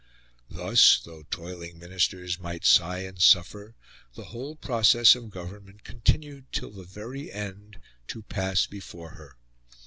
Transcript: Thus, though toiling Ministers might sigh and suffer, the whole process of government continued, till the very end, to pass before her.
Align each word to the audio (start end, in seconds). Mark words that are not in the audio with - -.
Thus, 0.49 0.99
though 1.05 1.27
toiling 1.29 1.77
Ministers 1.77 2.39
might 2.39 2.65
sigh 2.65 3.01
and 3.03 3.21
suffer, 3.21 3.75
the 4.15 4.23
whole 4.33 4.55
process 4.55 5.13
of 5.13 5.29
government 5.29 5.83
continued, 5.83 6.51
till 6.51 6.71
the 6.71 6.85
very 6.85 7.31
end, 7.31 7.79
to 8.07 8.23
pass 8.23 8.65
before 8.65 9.09
her. 9.11 9.35